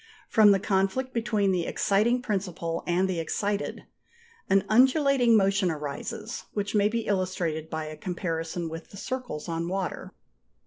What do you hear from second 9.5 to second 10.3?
water.